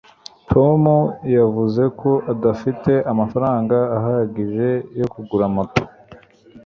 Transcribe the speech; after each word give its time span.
tom 0.51 0.81
yavuze 1.37 1.83
ko 1.99 2.11
adafite 2.33 2.93
amafaranga 3.11 3.77
ahagije 3.97 4.69
yo 4.99 5.07
kugura 5.13 5.45
moto 5.55 5.83